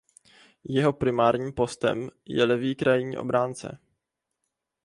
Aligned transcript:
Jeho 0.63 0.93
primárním 0.93 1.53
postem 1.53 2.09
je 2.25 2.43
levý 2.43 2.75
krajní 2.75 3.17
obránce. 3.17 3.79